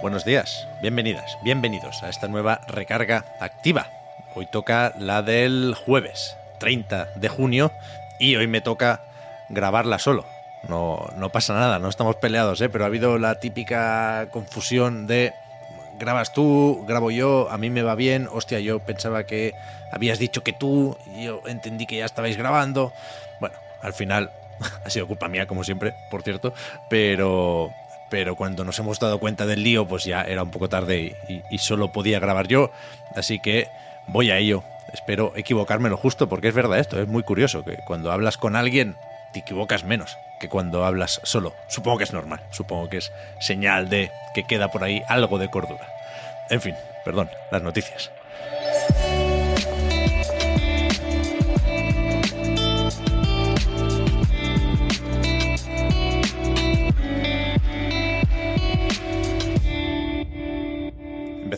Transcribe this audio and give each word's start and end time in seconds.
Buenos 0.00 0.24
días, 0.24 0.68
bienvenidas, 0.80 1.38
bienvenidos 1.42 2.04
a 2.04 2.08
esta 2.08 2.28
nueva 2.28 2.60
recarga 2.68 3.24
activa. 3.40 3.88
Hoy 4.36 4.46
toca 4.46 4.94
la 4.96 5.22
del 5.22 5.74
jueves 5.74 6.36
30 6.58 7.08
de 7.16 7.28
junio 7.28 7.72
y 8.20 8.36
hoy 8.36 8.46
me 8.46 8.60
toca 8.60 9.00
grabarla 9.48 9.98
solo. 9.98 10.24
No, 10.68 11.04
no 11.16 11.30
pasa 11.30 11.54
nada, 11.54 11.80
no 11.80 11.88
estamos 11.88 12.14
peleados, 12.16 12.60
¿eh? 12.60 12.68
pero 12.68 12.84
ha 12.84 12.86
habido 12.86 13.18
la 13.18 13.40
típica 13.40 14.28
confusión 14.30 15.08
de 15.08 15.32
grabas 15.98 16.32
tú, 16.32 16.84
grabo 16.86 17.10
yo, 17.10 17.48
a 17.50 17.58
mí 17.58 17.68
me 17.68 17.82
va 17.82 17.96
bien, 17.96 18.28
hostia, 18.30 18.60
yo 18.60 18.78
pensaba 18.78 19.24
que 19.24 19.54
habías 19.90 20.20
dicho 20.20 20.44
que 20.44 20.52
tú, 20.52 20.96
y 21.16 21.24
yo 21.24 21.42
entendí 21.46 21.86
que 21.86 21.96
ya 21.96 22.04
estabais 22.04 22.36
grabando. 22.36 22.92
Bueno, 23.40 23.56
al 23.82 23.92
final 23.92 24.30
ha 24.84 24.90
sido 24.90 25.08
culpa 25.08 25.28
mía, 25.28 25.46
como 25.46 25.64
siempre, 25.64 25.94
por 26.08 26.22
cierto, 26.22 26.54
pero, 26.88 27.72
pero 28.10 28.36
cuando 28.36 28.64
nos 28.64 28.78
hemos 28.78 28.98
dado 28.98 29.18
cuenta 29.18 29.46
del 29.46 29.62
lío, 29.62 29.86
pues 29.86 30.04
ya 30.04 30.22
era 30.22 30.42
un 30.42 30.50
poco 30.50 30.68
tarde 30.68 31.16
y, 31.50 31.58
solo 31.58 31.92
podía 31.92 32.20
grabar 32.20 32.48
yo, 32.48 32.70
así 33.14 33.40
que 33.40 33.68
voy 34.06 34.30
a 34.30 34.38
ello. 34.38 34.62
Espero 34.92 35.32
equivocarme 35.36 35.90
lo 35.90 35.98
justo, 35.98 36.28
porque 36.28 36.48
es 36.48 36.54
verdad 36.54 36.78
esto, 36.78 37.00
es 37.00 37.08
muy 37.08 37.22
curioso 37.22 37.62
que 37.64 37.76
cuando 37.86 38.10
hablas 38.10 38.38
con 38.38 38.56
alguien 38.56 38.96
te 39.32 39.40
equivocas 39.40 39.84
menos 39.84 40.16
que 40.40 40.48
cuando 40.48 40.84
hablas 40.84 41.20
solo. 41.24 41.54
Supongo 41.68 41.98
que 41.98 42.04
es 42.04 42.12
normal, 42.12 42.40
supongo 42.50 42.88
que 42.88 42.98
es 42.98 43.12
señal 43.40 43.88
de 43.88 44.10
que 44.34 44.44
queda 44.44 44.70
por 44.70 44.84
ahí 44.84 45.02
algo 45.08 45.38
de 45.38 45.50
cordura. 45.50 45.86
En 46.48 46.60
fin, 46.60 46.74
perdón, 47.04 47.28
las 47.50 47.62
noticias. 47.62 48.10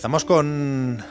Empezamos 0.01 0.25
con 0.25 1.05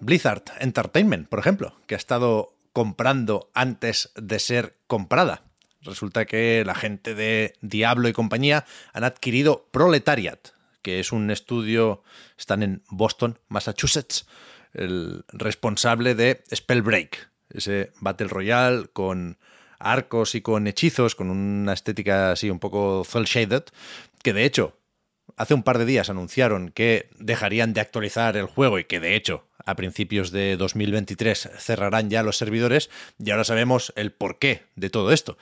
Blizzard 0.00 0.42
Entertainment, 0.60 1.26
por 1.26 1.38
ejemplo, 1.38 1.74
que 1.86 1.94
ha 1.94 1.96
estado 1.96 2.54
comprando 2.74 3.50
antes 3.54 4.12
de 4.14 4.38
ser 4.40 4.76
comprada. 4.86 5.44
Resulta 5.80 6.26
que 6.26 6.64
la 6.66 6.74
gente 6.74 7.14
de 7.14 7.54
Diablo 7.62 8.06
y 8.06 8.12
compañía 8.12 8.66
han 8.92 9.04
adquirido 9.04 9.70
Proletariat, 9.70 10.48
que 10.82 11.00
es 11.00 11.12
un 11.12 11.30
estudio, 11.30 12.02
están 12.36 12.62
en 12.62 12.82
Boston, 12.90 13.38
Massachusetts, 13.48 14.26
el 14.74 15.24
responsable 15.28 16.14
de 16.14 16.44
Spellbreak, 16.54 17.30
ese 17.48 17.90
Battle 18.00 18.28
Royale 18.28 18.88
con 18.92 19.38
arcos 19.78 20.34
y 20.34 20.42
con 20.42 20.66
hechizos, 20.66 21.14
con 21.14 21.30
una 21.30 21.72
estética 21.72 22.32
así 22.32 22.50
un 22.50 22.58
poco 22.58 23.02
cel 23.06 23.24
shaded, 23.24 23.62
que 24.22 24.34
de 24.34 24.44
hecho 24.44 24.76
hace 25.36 25.54
un 25.54 25.62
par 25.62 25.78
de 25.78 25.84
días 25.84 26.10
anunciaron 26.10 26.70
que 26.70 27.08
dejarían 27.18 27.72
de 27.72 27.80
actualizar 27.80 28.36
el 28.36 28.46
juego 28.46 28.78
y 28.78 28.84
que 28.84 29.00
de 29.00 29.16
hecho 29.16 29.46
a 29.64 29.76
principios 29.76 30.30
de 30.30 30.56
2023 30.56 31.50
cerrarán 31.58 32.10
ya 32.10 32.22
los 32.22 32.36
servidores 32.36 32.90
y 33.18 33.30
ahora 33.30 33.44
sabemos 33.44 33.92
el 33.96 34.12
porqué 34.12 34.62
de 34.76 34.90
todo 34.90 35.12
esto. 35.12 35.38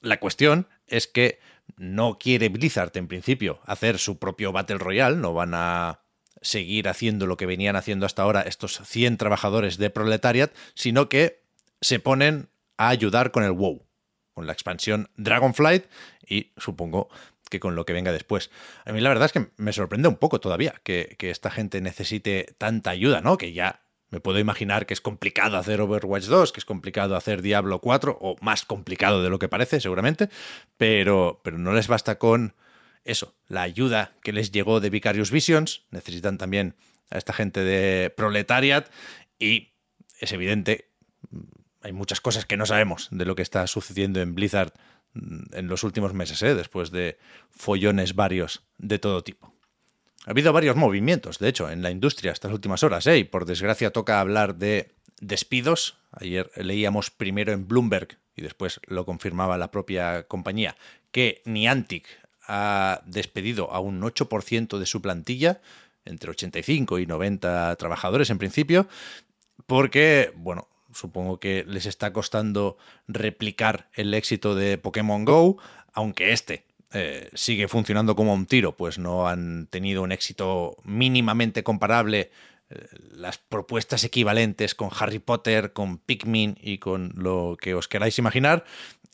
La 0.00 0.20
cuestión 0.20 0.68
es 0.86 1.06
que 1.06 1.40
no 1.76 2.18
quiere 2.18 2.48
Blizzard 2.48 2.92
en 2.94 3.08
principio 3.08 3.60
hacer 3.64 3.98
su 3.98 4.18
propio 4.18 4.52
Battle 4.52 4.78
Royale, 4.78 5.16
no 5.16 5.32
van 5.34 5.54
a 5.54 6.00
seguir 6.40 6.88
haciendo 6.88 7.26
lo 7.26 7.36
que 7.36 7.46
venían 7.46 7.74
haciendo 7.74 8.06
hasta 8.06 8.22
ahora 8.22 8.42
estos 8.42 8.80
100 8.84 9.16
trabajadores 9.16 9.78
de 9.78 9.90
Proletariat, 9.90 10.52
sino 10.74 11.08
que 11.08 11.42
se 11.80 11.98
ponen 11.98 12.48
a 12.76 12.88
ayudar 12.88 13.30
con 13.30 13.44
el 13.44 13.52
WoW, 13.52 13.86
con 14.34 14.46
la 14.46 14.52
expansión 14.52 15.08
Dragonflight 15.16 15.86
y 16.26 16.52
supongo 16.56 17.08
que 17.54 17.60
con 17.60 17.76
lo 17.76 17.86
que 17.86 17.92
venga 17.92 18.10
después. 18.10 18.50
A 18.84 18.92
mí 18.92 19.00
la 19.00 19.10
verdad 19.10 19.26
es 19.26 19.32
que 19.32 19.50
me 19.56 19.72
sorprende 19.72 20.08
un 20.08 20.16
poco 20.16 20.40
todavía 20.40 20.74
que, 20.82 21.16
esta 21.20 21.50
gente 21.52 21.80
necesite 21.80 22.54
tanta 22.58 22.90
ayuda, 22.90 23.20
¿no? 23.20 23.38
Que 23.38 23.52
ya 23.52 23.80
me 24.10 24.18
puedo 24.18 24.40
imaginar 24.40 24.86
que 24.86 24.94
es 24.94 25.00
complicado 25.00 25.56
hacer 25.56 25.80
Overwatch 25.80 26.24
2, 26.24 26.52
que 26.52 26.58
es 26.58 26.64
complicado 26.64 27.14
hacer 27.14 27.42
Diablo 27.42 27.78
4, 27.78 28.18
o 28.20 28.36
más 28.40 28.64
complicado 28.64 29.22
de 29.22 29.30
lo 29.30 29.38
que 29.38 29.48
parece, 29.48 29.80
seguramente, 29.80 30.30
pero, 30.76 31.40
pero 31.44 31.58
no 31.58 31.72
les 31.72 31.86
basta 31.86 32.18
con 32.18 32.54
eso, 33.04 33.34
la 33.46 33.62
ayuda 33.62 34.12
que 34.22 34.32
les 34.32 34.50
llegó 34.50 34.80
de 34.80 34.90
Vicarious 34.90 35.30
Visions, 35.30 35.82
necesitan 35.90 36.38
también 36.38 36.74
a 37.10 37.18
esta 37.18 37.32
gente 37.32 37.60
de 37.60 38.10
Proletariat, 38.10 38.90
y 39.38 39.74
es 40.18 40.32
evidente, 40.32 40.90
hay 41.82 41.92
muchas 41.92 42.20
cosas 42.20 42.46
que 42.46 42.56
no 42.56 42.66
sabemos 42.66 43.08
de 43.12 43.24
lo 43.24 43.36
que 43.36 43.42
está 43.42 43.66
sucediendo 43.68 44.20
en 44.20 44.34
Blizzard 44.34 44.72
en 45.14 45.68
los 45.68 45.84
últimos 45.84 46.14
meses, 46.14 46.42
¿eh? 46.42 46.54
después 46.54 46.90
de 46.90 47.18
follones 47.50 48.14
varios 48.14 48.62
de 48.78 48.98
todo 48.98 49.22
tipo. 49.22 49.52
Ha 50.26 50.30
habido 50.30 50.52
varios 50.52 50.76
movimientos, 50.76 51.38
de 51.38 51.48
hecho, 51.48 51.70
en 51.70 51.82
la 51.82 51.90
industria 51.90 52.32
estas 52.32 52.52
últimas 52.52 52.82
horas, 52.82 53.06
¿eh? 53.06 53.18
y 53.18 53.24
por 53.24 53.44
desgracia 53.44 53.92
toca 53.92 54.20
hablar 54.20 54.56
de 54.56 54.94
despidos. 55.20 55.98
Ayer 56.12 56.50
leíamos 56.56 57.10
primero 57.10 57.52
en 57.52 57.68
Bloomberg, 57.68 58.18
y 58.36 58.42
después 58.42 58.80
lo 58.86 59.04
confirmaba 59.04 59.58
la 59.58 59.70
propia 59.70 60.26
compañía, 60.26 60.76
que 61.12 61.42
Niantic 61.44 62.06
ha 62.46 63.02
despedido 63.06 63.70
a 63.70 63.80
un 63.80 64.00
8% 64.02 64.78
de 64.78 64.86
su 64.86 65.00
plantilla, 65.00 65.60
entre 66.04 66.30
85 66.30 66.98
y 66.98 67.06
90 67.06 67.76
trabajadores 67.76 68.30
en 68.30 68.38
principio, 68.38 68.88
porque, 69.66 70.32
bueno, 70.36 70.68
supongo 70.94 71.38
que 71.38 71.64
les 71.66 71.86
está 71.86 72.12
costando 72.12 72.78
replicar 73.08 73.88
el 73.94 74.14
éxito 74.14 74.54
de 74.54 74.78
Pokémon 74.78 75.24
Go, 75.24 75.58
aunque 75.92 76.32
este 76.32 76.64
eh, 76.92 77.28
sigue 77.34 77.68
funcionando 77.68 78.16
como 78.16 78.32
un 78.32 78.46
tiro, 78.46 78.76
pues 78.76 78.98
no 78.98 79.28
han 79.28 79.66
tenido 79.66 80.02
un 80.02 80.12
éxito 80.12 80.76
mínimamente 80.84 81.62
comparable. 81.62 82.30
Eh, 82.70 82.86
las 83.12 83.38
propuestas 83.38 84.04
equivalentes 84.04 84.74
con 84.74 84.90
Harry 84.98 85.18
Potter, 85.18 85.72
con 85.72 85.98
Pikmin 85.98 86.56
y 86.60 86.78
con 86.78 87.12
lo 87.16 87.56
que 87.60 87.74
os 87.74 87.88
queráis 87.88 88.18
imaginar, 88.18 88.64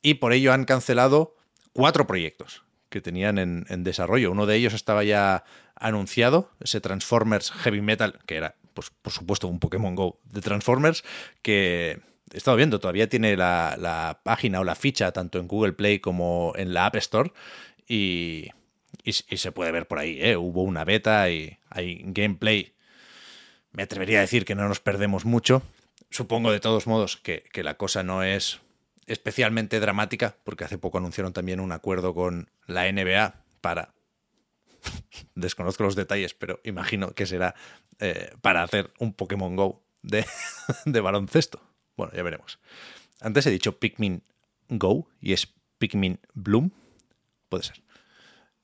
y 0.03 0.15
por 0.15 0.33
ello 0.33 0.53
han 0.53 0.65
cancelado 0.65 1.37
cuatro 1.73 2.07
proyectos 2.07 2.63
que 2.91 3.01
tenían 3.01 3.39
en, 3.39 3.67
en 3.69 3.83
desarrollo. 3.83 4.31
Uno 4.31 4.47
de 4.47 4.57
ellos 4.57 4.75
estaba 4.75 5.05
ya 5.05 5.45
anunciado, 5.75 6.51
ese 6.61 6.81
Transformers 6.81 7.51
Heavy 7.51 7.81
Metal, 7.81 8.19
que 8.27 8.37
era 8.37 8.57
pues 8.81 8.91
por 9.03 9.13
supuesto 9.13 9.49
un 9.49 9.59
Pokémon 9.59 9.95
Go 9.95 10.21
de 10.25 10.41
Transformers, 10.41 11.05
que 11.43 12.01
he 12.33 12.37
estado 12.37 12.57
viendo, 12.57 12.81
todavía 12.81 13.09
tiene 13.09 13.37
la, 13.37 13.77
la, 13.79 14.21
página 14.23 14.61
o 14.61 14.65
la 14.65 14.75
ficha 14.75 15.13
tanto 15.13 15.39
en 15.39 15.49
Google 15.49 15.73
Play 15.73 15.99
como 15.99 16.53
en 16.57 16.73
la 16.73 16.87
App 16.87 16.97
Store 16.97 17.33
y, 17.87 18.49
y, 19.05 19.13
se 19.13 19.53
puede 19.53 19.73
ver 19.73 19.87
por 19.87 19.99
ahí, 19.99 20.19
¿eh? 20.21 20.37
hubo 20.37 20.63
una 20.63 20.85
beta 20.85 21.29
y 21.31 21.59
hay 21.69 22.03
gameplay. 22.07 22.73
Me 23.73 23.83
atrevería 23.83 24.19
a 24.19 24.23
decir 24.23 24.45
que 24.45 24.55
no 24.55 24.67
nos 24.69 24.81
perdemos 24.81 25.25
mucho. 25.25 25.63
Supongo 26.11 26.51
de 26.51 26.61
todos 26.61 26.87
modos 26.87 27.17
que, 27.17 27.45
que 27.53 27.63
la 27.63 27.75
cosa 27.75 28.03
no 28.03 28.23
es 28.23 28.61
especialmente 29.07 29.81
dramática, 29.81 30.37
porque 30.45 30.65
hace 30.65 30.79
poco 30.79 30.99
anunciaron 30.99 31.33
también 31.33 31.61
un 31.61 31.73
acuerdo 31.73 32.15
con 32.15 32.51
la 32.67 32.91
NBA 32.91 33.35
para 33.61 33.93
desconozco 35.35 35.85
los 35.85 35.97
detalles, 35.97 36.35
pero 36.35 36.61
imagino 36.65 37.13
que 37.13 37.27
será 37.27 37.55
eh, 37.99 38.33
para 38.41 38.63
hacer 38.63 38.93
un 38.99 39.13
Pokémon 39.13 39.57
Go 39.57 39.83
de, 40.03 40.27
de, 40.85 41.01
baloncesto. 41.01 41.61
Bueno, 41.97 42.13
ya 42.15 42.23
veremos. 42.23 42.59
Antes 43.21 43.47
he 43.47 43.51
dicho 43.51 43.79
Pikmin 43.79 44.23
Go 44.69 45.09
y 45.21 45.33
es 45.33 45.49
Pikmin 45.79 46.21
Bloom. 46.35 46.71
Puede 47.49 47.65
ser. 47.65 47.83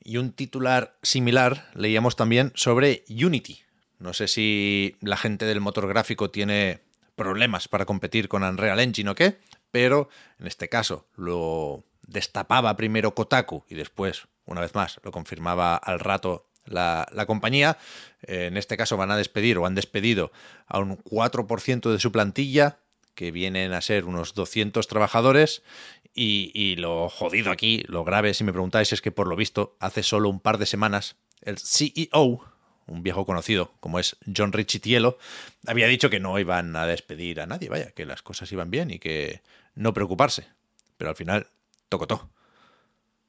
Y 0.03 0.19
un 0.19 0.33
titular 0.33 0.97
similar 1.03 1.69
leíamos 1.75 2.17
también 2.17 2.53
sobre 2.55 3.05
Unity. 3.09 3.61
No 3.99 4.13
sé 4.13 4.29
si 4.29 4.97
la 5.01 5.17
gente 5.17 5.47
del 5.47 5.61
motor 5.61 5.89
gráfico 5.89 6.31
tiene 6.31 6.81
problemas 7.17 7.67
para 7.67 7.87
competir 7.87 8.29
con 8.29 8.45
Unreal 8.45 8.79
Engine 8.79 9.11
o 9.11 9.15
qué, 9.15 9.39
pero 9.71 10.09
en 10.39 10.47
este 10.47 10.69
caso 10.69 11.09
lo 11.17 11.85
destapaba 12.07 12.77
primero 12.77 13.15
Kotaku 13.15 13.65
y 13.69 13.75
después, 13.75 14.29
una 14.47 14.61
vez 14.61 14.75
más, 14.75 14.99
lo 15.03 15.13
confirmaba 15.13 15.77
al 15.77 16.01
rato 16.01 16.47
la, 16.65 17.07
la, 17.13 17.27
compañía. 17.27 17.79
En 18.23 18.57
este 18.57 18.77
caso 18.77 18.97
van 18.97 19.11
a 19.11 19.17
despedir 19.17 19.59
o 19.59 19.67
han 19.67 19.75
despedido 19.75 20.33
a 20.67 20.79
un 20.79 20.99
4% 20.99 21.93
de 21.93 22.01
su 22.01 22.11
plantilla, 22.11 22.79
que 23.17 23.33
vienen 23.33 23.73
a 23.73 23.81
ser 23.81 24.05
unos 24.05 24.35
200 24.35 24.87
trabajadores, 24.87 25.65
Y, 26.19 26.77
lo 26.77 27.11
jodido 27.11 27.51
aquí, 27.51 27.85
lo 27.89 28.03
grave, 28.03 28.33
si 28.33 28.43
me 28.43 28.53
preguntáis, 28.53 28.91
es 28.93 29.03
que 29.03 29.13
por 29.13 29.27
lo 29.29 29.37
visto, 29.37 29.77
hace 29.81 30.03
solo 30.03 30.31
un 30.31 30.41
par 30.41 30.57
de 30.57 30.65
semanas, 30.65 31.17
el 31.43 31.59
CEO, 31.59 32.41
un 32.87 33.03
viejo 33.03 33.27
conocido 33.27 33.75
como 33.81 33.99
es 33.99 34.17
John 34.35 34.53
Richitielo, 34.53 35.19
había 35.67 35.89
dicho 35.89 36.09
que 36.09 36.19
no 36.19 36.39
iban 36.39 36.75
a 36.75 36.87
despedir 36.87 37.41
a 37.43 37.47
nadie, 37.47 37.69
vaya, 37.69 37.91
que 37.91 38.07
las 38.07 38.23
cosas 38.23 38.51
iban 38.51 38.71
bien 38.71 38.91
y 38.91 38.99
que 38.99 39.43
no 39.75 39.93
preocuparse. 39.93 40.47
Pero 40.97 41.11
al 41.11 41.17
final, 41.17 41.49
tocotó. 41.91 42.31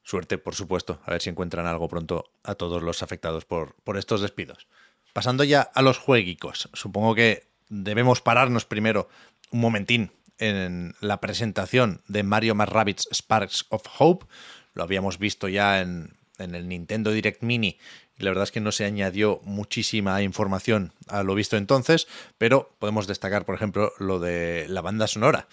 Suerte, 0.07 0.38
por 0.38 0.56
supuesto, 0.56 1.01
a 1.06 1.12
ver 1.12 1.21
si 1.21 1.30
encuentran 1.30 1.65
algo 1.65 1.89
pronto 1.89 2.31
a 2.42 2.56
todos 2.56 2.81
los 2.81 3.04
afectados 3.04 3.44
por, 3.44 3.75
por 3.83 3.98
estos 3.98 4.21
despidos. 4.21 4.65
Pasando 5.12 5.44
ya 5.44 5.62
a 5.62 5.81
los 5.81 5.98
jueguicos, 5.98 6.69
supongo 6.71 7.13
que 7.13 7.50
debemos 7.68 8.21
pararnos 8.21 8.63
primero 8.63 9.09
un 9.51 9.59
momentín 9.59 10.13
en 10.38 10.95
la 11.01 11.19
presentación 11.19 12.04
de 12.07 12.24
Mario 12.24 12.56
más 12.56 12.69
Rabbids 12.69 13.09
Sparks 13.12 13.65
of 13.68 13.83
Hope. 14.00 14.27
Lo 14.74 14.83
habíamos 14.83 15.19
visto 15.19 15.50
ya 15.50 15.81
en, 15.81 16.13
el 16.38 16.69
Nintendo 16.69 17.12
Direct 17.12 17.44
Mini 17.44 17.77
y 18.18 18.24
la 18.24 18.30
verdad 18.30 18.45
es 18.45 18.51
que 18.51 18.62
no 18.62 18.71
se 18.71 18.86
añadió 18.86 19.42
muchísima 19.44 20.21
información 20.21 20.94
a 21.09 21.21
lo 21.24 21.36
visto 21.36 21.57
entonces, 21.57 22.07
pero 22.38 22.74
podemos 22.80 23.07
destacar, 23.07 23.44
por 23.44 23.56
ejemplo, 23.56 23.92
lo 24.00 24.19
de 24.19 24.68
la 24.69 24.80
banda 24.80 25.07
sonora. 25.07 25.50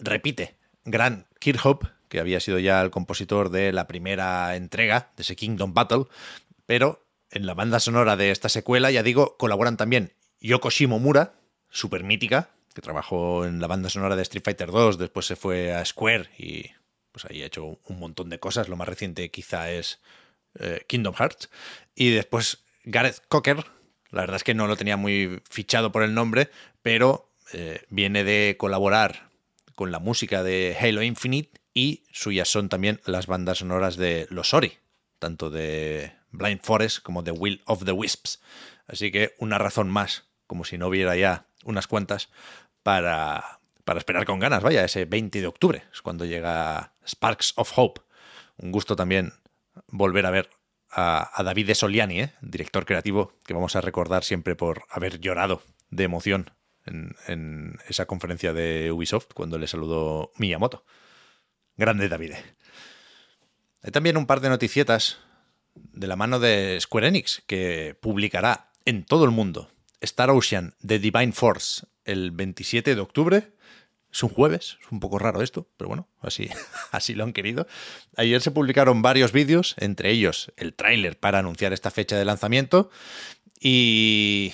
Repite, 0.00 0.56
Gran 0.84 1.26
Kirchhoff, 1.38 1.84
que 2.12 2.20
había 2.20 2.40
sido 2.40 2.58
ya 2.58 2.82
el 2.82 2.90
compositor 2.90 3.48
de 3.48 3.72
la 3.72 3.86
primera 3.86 4.54
entrega 4.54 5.12
de 5.16 5.22
ese 5.22 5.34
Kingdom 5.34 5.72
Battle, 5.72 6.04
pero 6.66 7.06
en 7.30 7.46
la 7.46 7.54
banda 7.54 7.80
sonora 7.80 8.16
de 8.16 8.30
esta 8.30 8.50
secuela, 8.50 8.90
ya 8.90 9.02
digo, 9.02 9.38
colaboran 9.38 9.78
también 9.78 10.12
Yoko 10.38 10.68
Shimomura, 10.68 11.32
super 11.70 12.04
mítica, 12.04 12.50
que 12.74 12.82
trabajó 12.82 13.46
en 13.46 13.62
la 13.62 13.66
banda 13.66 13.88
sonora 13.88 14.14
de 14.14 14.20
Street 14.24 14.44
Fighter 14.44 14.70
2, 14.70 14.98
después 14.98 15.24
se 15.24 15.36
fue 15.36 15.72
a 15.72 15.82
Square 15.86 16.28
y 16.36 16.70
pues 17.12 17.24
ahí 17.24 17.42
ha 17.42 17.46
hecho 17.46 17.78
un 17.86 17.98
montón 17.98 18.28
de 18.28 18.38
cosas. 18.38 18.68
Lo 18.68 18.76
más 18.76 18.88
reciente 18.88 19.30
quizá 19.30 19.70
es 19.70 19.98
eh, 20.58 20.84
Kingdom 20.86 21.14
Hearts. 21.14 21.48
Y 21.94 22.10
después 22.10 22.58
Gareth 22.84 23.22
Cocker, 23.28 23.64
la 24.10 24.20
verdad 24.20 24.36
es 24.36 24.44
que 24.44 24.52
no 24.52 24.66
lo 24.66 24.76
tenía 24.76 24.98
muy 24.98 25.40
fichado 25.48 25.92
por 25.92 26.02
el 26.02 26.12
nombre, 26.12 26.50
pero 26.82 27.32
eh, 27.54 27.80
viene 27.88 28.22
de 28.22 28.56
colaborar 28.58 29.30
con 29.74 29.90
la 29.92 29.98
música 29.98 30.42
de 30.42 30.76
Halo 30.78 31.02
Infinite 31.02 31.61
y 31.74 32.04
suyas 32.12 32.48
son 32.48 32.68
también 32.68 33.00
las 33.06 33.26
bandas 33.26 33.58
sonoras 33.58 33.96
de 33.96 34.26
los 34.30 34.54
Ori, 34.54 34.78
tanto 35.18 35.50
de 35.50 36.12
Blind 36.30 36.60
Forest 36.62 37.00
como 37.02 37.22
de 37.22 37.30
Will 37.30 37.62
of 37.66 37.84
the 37.84 37.92
Wisps. 37.92 38.40
Así 38.86 39.10
que 39.10 39.34
una 39.38 39.58
razón 39.58 39.90
más, 39.90 40.24
como 40.46 40.64
si 40.64 40.78
no 40.78 40.88
hubiera 40.88 41.16
ya 41.16 41.46
unas 41.64 41.86
cuantas, 41.86 42.30
para, 42.82 43.60
para 43.84 43.98
esperar 43.98 44.26
con 44.26 44.40
ganas, 44.40 44.62
vaya, 44.62 44.84
ese 44.84 45.04
20 45.04 45.40
de 45.40 45.46
octubre 45.46 45.84
es 45.92 46.02
cuando 46.02 46.24
llega 46.24 46.92
Sparks 47.06 47.54
of 47.56 47.72
Hope. 47.76 48.02
Un 48.56 48.72
gusto 48.72 48.96
también 48.96 49.32
volver 49.88 50.26
a 50.26 50.30
ver 50.30 50.50
a, 50.90 51.42
David 51.42 51.68
de 51.68 51.74
Soliani, 51.74 52.20
¿eh? 52.20 52.32
director 52.42 52.84
creativo, 52.84 53.32
que 53.44 53.54
vamos 53.54 53.76
a 53.76 53.80
recordar 53.80 54.24
siempre 54.24 54.56
por 54.56 54.84
haber 54.90 55.20
llorado 55.20 55.62
de 55.90 56.04
emoción 56.04 56.50
en, 56.84 57.16
en 57.26 57.78
esa 57.88 58.06
conferencia 58.06 58.52
de 58.52 58.92
Ubisoft 58.92 59.28
cuando 59.34 59.58
le 59.58 59.66
saludó 59.66 60.32
Miyamoto. 60.36 60.84
Grande 61.76 62.08
David. 62.08 62.32
Hay 63.82 63.90
también 63.90 64.16
un 64.16 64.26
par 64.26 64.40
de 64.40 64.48
noticietas 64.48 65.18
de 65.74 66.06
la 66.06 66.16
mano 66.16 66.38
de 66.38 66.78
Square 66.80 67.08
Enix 67.08 67.42
que 67.46 67.96
publicará 68.00 68.70
en 68.84 69.04
todo 69.04 69.24
el 69.24 69.30
mundo 69.30 69.70
Star 70.00 70.30
Ocean 70.30 70.74
The 70.86 70.98
Divine 70.98 71.32
Force 71.32 71.86
el 72.04 72.30
27 72.30 72.94
de 72.94 73.00
octubre. 73.00 73.52
Es 74.12 74.22
un 74.22 74.28
jueves, 74.28 74.76
es 74.82 74.92
un 74.92 75.00
poco 75.00 75.18
raro 75.18 75.40
esto, 75.40 75.66
pero 75.78 75.88
bueno, 75.88 76.08
así, 76.20 76.50
así 76.90 77.14
lo 77.14 77.24
han 77.24 77.32
querido. 77.32 77.66
Ayer 78.16 78.42
se 78.42 78.50
publicaron 78.50 79.00
varios 79.00 79.32
vídeos, 79.32 79.74
entre 79.78 80.10
ellos 80.10 80.52
el 80.56 80.74
tráiler 80.74 81.18
para 81.18 81.38
anunciar 81.38 81.72
esta 81.72 81.90
fecha 81.90 82.18
de 82.18 82.24
lanzamiento. 82.24 82.90
Y 83.58 84.52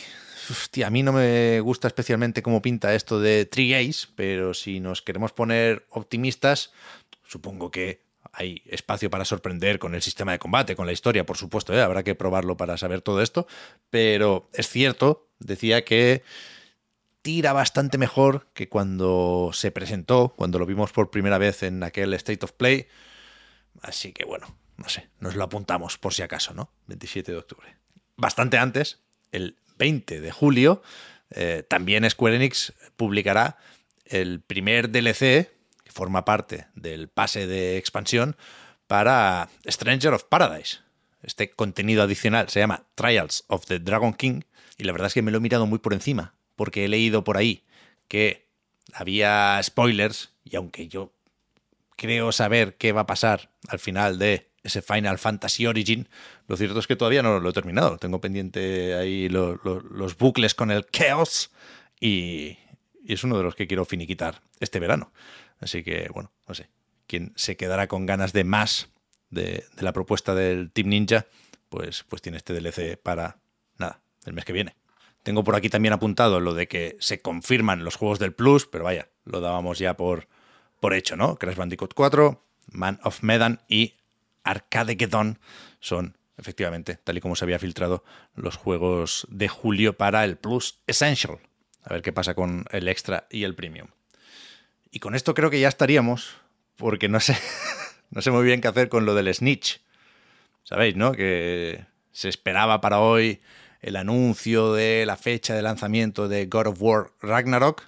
a 0.84 0.90
mí 0.90 1.02
no 1.02 1.12
me 1.12 1.60
gusta 1.60 1.88
especialmente 1.88 2.42
cómo 2.42 2.62
pinta 2.62 2.94
esto 2.94 3.20
de 3.20 3.46
Tree 3.46 3.92
pero 4.14 4.54
si 4.54 4.80
nos 4.80 5.02
queremos 5.02 5.32
poner 5.32 5.86
optimistas, 5.90 6.72
supongo 7.28 7.70
que 7.70 8.02
hay 8.32 8.62
espacio 8.66 9.10
para 9.10 9.24
sorprender 9.24 9.78
con 9.78 9.94
el 9.94 10.02
sistema 10.02 10.32
de 10.32 10.38
combate, 10.38 10.74
con 10.74 10.86
la 10.86 10.92
historia, 10.92 11.24
por 11.24 11.36
supuesto, 11.36 11.72
¿eh? 11.72 11.80
habrá 11.80 12.02
que 12.02 12.14
probarlo 12.14 12.56
para 12.56 12.76
saber 12.76 13.00
todo 13.00 13.22
esto, 13.22 13.46
pero 13.90 14.50
es 14.52 14.68
cierto, 14.68 15.28
decía 15.38 15.84
que 15.84 16.22
tira 17.22 17.52
bastante 17.52 17.98
mejor 17.98 18.48
que 18.54 18.68
cuando 18.68 19.50
se 19.52 19.70
presentó, 19.70 20.34
cuando 20.36 20.58
lo 20.58 20.66
vimos 20.66 20.92
por 20.92 21.10
primera 21.10 21.38
vez 21.38 21.62
en 21.62 21.82
aquel 21.82 22.12
State 22.14 22.44
of 22.44 22.52
Play, 22.52 22.88
así 23.82 24.12
que 24.12 24.24
bueno, 24.24 24.54
no 24.76 24.88
sé, 24.88 25.08
nos 25.20 25.36
lo 25.36 25.44
apuntamos 25.44 25.98
por 25.98 26.14
si 26.14 26.22
acaso, 26.22 26.54
¿no? 26.54 26.70
27 26.86 27.32
de 27.32 27.38
octubre. 27.38 27.76
Bastante 28.16 28.58
antes, 28.58 29.00
el 29.32 29.56
20 29.76 30.20
de 30.20 30.32
julio, 30.32 30.82
eh, 31.30 31.64
también 31.68 32.08
Square 32.08 32.36
Enix 32.36 32.72
publicará 32.96 33.58
el 34.06 34.40
primer 34.40 34.90
DLC, 34.90 35.50
forma 35.92 36.24
parte 36.24 36.66
del 36.74 37.08
pase 37.08 37.46
de 37.46 37.76
expansión, 37.76 38.36
para 38.86 39.48
Stranger 39.66 40.14
of 40.14 40.24
Paradise. 40.24 40.78
Este 41.22 41.50
contenido 41.50 42.02
adicional 42.02 42.48
se 42.48 42.60
llama 42.60 42.86
Trials 42.94 43.44
of 43.48 43.66
the 43.66 43.78
Dragon 43.78 44.14
King 44.14 44.42
y 44.78 44.84
la 44.84 44.92
verdad 44.92 45.08
es 45.08 45.14
que 45.14 45.22
me 45.22 45.30
lo 45.30 45.38
he 45.38 45.40
mirado 45.40 45.66
muy 45.66 45.78
por 45.78 45.92
encima, 45.92 46.34
porque 46.56 46.84
he 46.84 46.88
leído 46.88 47.24
por 47.24 47.36
ahí 47.36 47.64
que 48.06 48.46
había 48.92 49.60
spoilers 49.62 50.32
y 50.44 50.56
aunque 50.56 50.88
yo 50.88 51.12
creo 51.96 52.32
saber 52.32 52.76
qué 52.76 52.92
va 52.92 53.02
a 53.02 53.06
pasar 53.06 53.50
al 53.68 53.78
final 53.78 54.18
de 54.18 54.48
ese 54.62 54.82
Final 54.82 55.18
Fantasy 55.18 55.66
Origin, 55.66 56.08
lo 56.46 56.56
cierto 56.56 56.78
es 56.78 56.86
que 56.86 56.96
todavía 56.96 57.22
no 57.22 57.40
lo 57.40 57.50
he 57.50 57.52
terminado. 57.52 57.98
Tengo 57.98 58.20
pendiente 58.20 58.94
ahí 58.94 59.28
los 59.28 60.16
bucles 60.16 60.54
con 60.54 60.70
el 60.70 60.86
Chaos 60.86 61.50
y, 62.00 62.56
es 63.04 63.24
uno 63.24 63.38
de 63.38 63.44
los 63.44 63.54
que 63.54 63.66
quiero 63.66 63.84
finiquitar 63.84 64.40
este 64.60 64.78
verano. 64.78 65.12
Así 65.60 65.82
que, 65.82 66.08
bueno, 66.12 66.32
no 66.46 66.54
sé. 66.54 66.68
Quien 67.06 67.32
se 67.36 67.56
quedará 67.56 67.86
con 67.86 68.06
ganas 68.06 68.32
de 68.32 68.44
más 68.44 68.90
de, 69.30 69.64
la 69.78 69.92
propuesta 69.92 70.34
del 70.34 70.70
Team 70.70 70.88
Ninja, 70.88 71.26
pues, 71.68 72.04
pues 72.08 72.22
tiene 72.22 72.38
este 72.38 72.52
DLC 72.52 72.98
para, 72.98 73.38
nada, 73.78 74.00
el 74.24 74.32
mes 74.32 74.44
que 74.44 74.52
viene. 74.52 74.76
Tengo 75.22 75.44
por 75.44 75.56
aquí 75.56 75.68
también 75.68 75.92
apuntado 75.92 76.40
lo 76.40 76.54
de 76.54 76.68
que 76.68 76.96
se 77.00 77.20
confirman 77.20 77.84
los 77.84 77.96
juegos 77.96 78.18
del 78.18 78.34
Plus, 78.34 78.66
pero 78.66 78.84
vaya, 78.84 79.08
lo 79.24 79.40
dábamos 79.40 79.78
ya 79.78 79.96
por, 79.96 80.28
por 80.80 80.94
hecho, 80.94 81.16
¿no? 81.16 81.36
Crash 81.36 81.56
Bandicoot 81.56 81.94
4, 81.94 82.44
Man 82.72 83.00
of 83.02 83.22
Medan 83.22 83.60
y 83.68 83.94
Arcadegeddon 84.44 85.38
son 85.80 86.18
efectivamente, 86.38 86.96
tal 87.02 87.18
y 87.18 87.20
como 87.20 87.36
se 87.36 87.44
había 87.44 87.58
filtrado, 87.58 88.04
los 88.34 88.56
juegos 88.56 89.26
de 89.28 89.48
julio 89.48 89.96
para 89.96 90.24
el 90.24 90.36
Plus 90.36 90.80
Essential. 90.86 91.38
A 91.82 91.92
ver 91.92 92.02
qué 92.02 92.12
pasa 92.12 92.34
con 92.34 92.64
el 92.70 92.88
Extra 92.88 93.26
y 93.30 93.42
el 93.42 93.54
Premium. 93.54 93.88
Y 94.90 95.00
con 95.00 95.14
esto 95.14 95.34
creo 95.34 95.50
que 95.50 95.60
ya 95.60 95.68
estaríamos, 95.68 96.36
porque 96.76 97.08
no 97.08 97.20
sé, 97.20 97.36
no 98.10 98.22
sé 98.22 98.30
muy 98.30 98.44
bien 98.44 98.60
qué 98.60 98.68
hacer 98.68 98.88
con 98.88 99.06
lo 99.06 99.14
del 99.14 99.32
Snitch. 99.32 99.80
Sabéis, 100.64 100.96
¿no? 100.96 101.12
Que 101.12 101.86
se 102.12 102.28
esperaba 102.28 102.80
para 102.80 103.00
hoy 103.00 103.40
el 103.80 103.96
anuncio 103.96 104.72
de 104.72 105.04
la 105.06 105.16
fecha 105.16 105.54
de 105.54 105.62
lanzamiento 105.62 106.28
de 106.28 106.46
God 106.46 106.68
of 106.68 106.82
War 106.82 107.12
Ragnarok 107.20 107.84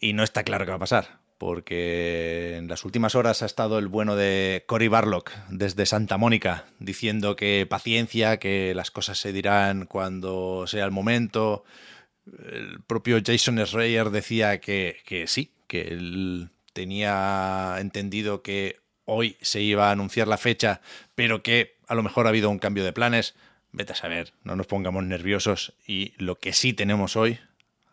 y 0.00 0.14
no 0.14 0.22
está 0.22 0.42
claro 0.42 0.64
qué 0.64 0.70
va 0.70 0.76
a 0.76 0.80
pasar 0.80 1.22
porque 1.42 2.54
en 2.56 2.68
las 2.68 2.84
últimas 2.84 3.16
horas 3.16 3.42
ha 3.42 3.46
estado 3.46 3.80
el 3.80 3.88
bueno 3.88 4.14
de 4.14 4.62
Cory 4.68 4.86
Barlock 4.86 5.32
desde 5.48 5.86
Santa 5.86 6.16
Mónica 6.16 6.66
diciendo 6.78 7.34
que 7.34 7.66
paciencia, 7.68 8.36
que 8.36 8.76
las 8.76 8.92
cosas 8.92 9.18
se 9.18 9.32
dirán 9.32 9.86
cuando 9.86 10.68
sea 10.68 10.84
el 10.84 10.92
momento. 10.92 11.64
El 12.26 12.80
propio 12.86 13.20
Jason 13.26 13.58
Schreier 13.66 14.10
decía 14.10 14.60
que, 14.60 14.98
que 15.04 15.26
sí, 15.26 15.50
que 15.72 15.88
él 15.88 16.50
tenía 16.74 17.76
entendido 17.78 18.42
que 18.42 18.80
hoy 19.06 19.38
se 19.40 19.62
iba 19.62 19.88
a 19.88 19.92
anunciar 19.92 20.28
la 20.28 20.36
fecha, 20.36 20.82
pero 21.14 21.42
que 21.42 21.78
a 21.88 21.94
lo 21.94 22.02
mejor 22.02 22.26
ha 22.26 22.28
habido 22.28 22.50
un 22.50 22.58
cambio 22.58 22.84
de 22.84 22.92
planes. 22.92 23.34
Vete 23.70 23.94
a 23.94 23.96
saber, 23.96 24.34
no 24.44 24.54
nos 24.54 24.66
pongamos 24.66 25.02
nerviosos. 25.04 25.72
Y 25.86 26.12
lo 26.18 26.36
que 26.36 26.52
sí 26.52 26.74
tenemos 26.74 27.16
hoy, 27.16 27.38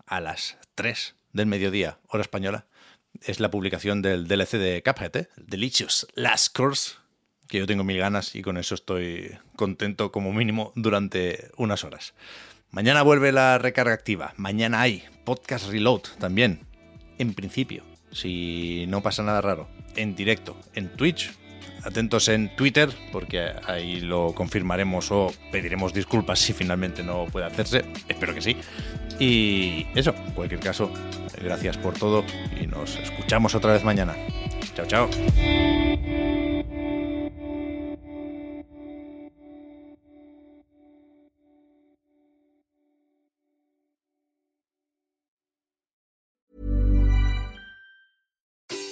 a 0.06 0.20
las 0.20 0.58
3 0.76 1.16
del 1.32 1.46
mediodía, 1.46 2.00
hora 2.10 2.20
española, 2.22 2.66
es 3.22 3.40
la 3.40 3.50
publicación 3.50 4.02
del 4.02 4.28
DLC 4.28 4.58
de 4.58 4.84
Cuphead, 4.84 5.16
¿eh? 5.16 5.30
Delicious 5.38 6.06
Last 6.16 6.54
Course, 6.54 6.96
que 7.48 7.60
yo 7.60 7.66
tengo 7.66 7.86
mil 7.86 7.98
ganas 7.98 8.36
y 8.36 8.42
con 8.42 8.58
eso 8.58 8.76
estoy 8.76 9.38
contento 9.56 10.12
como 10.12 10.34
mínimo 10.34 10.74
durante 10.76 11.50
unas 11.56 11.86
horas. 11.86 12.14
Mañana 12.72 13.04
vuelve 13.04 13.32
la 13.32 13.58
recarga 13.58 13.94
activa, 13.94 14.34
mañana 14.36 14.82
hay 14.82 15.06
podcast 15.24 15.70
reload 15.70 16.02
también, 16.20 16.68
en 17.20 17.34
principio, 17.36 17.84
si 18.12 18.86
no 18.88 19.02
pasa 19.02 19.22
nada 19.22 19.42
raro, 19.42 19.68
en 19.96 20.16
directo, 20.16 20.58
en 20.74 20.90
Twitch. 20.90 21.32
Atentos 21.82 22.28
en 22.28 22.54
Twitter, 22.58 22.90
porque 23.14 23.54
ahí 23.66 24.02
lo 24.02 24.34
confirmaremos 24.34 25.12
o 25.12 25.32
pediremos 25.50 25.94
disculpas 25.94 26.38
si 26.40 26.52
finalmente 26.52 27.04
no 27.04 27.26
puede 27.28 27.46
hacerse. 27.46 27.86
Espero 28.10 28.34
que 28.34 28.42
sí. 28.42 28.58
Y 29.18 29.88
eso, 29.96 30.14
en 30.14 30.34
cualquier 30.34 30.60
caso, 30.60 30.92
gracias 31.42 31.78
por 31.78 31.94
todo 31.94 32.26
y 32.62 32.68
nos 32.68 32.98
escuchamos 32.98 33.56
otra 33.56 33.72
vez 33.72 33.86
mañana. 33.86 34.14
Chao, 34.76 34.86
chao. 34.88 35.10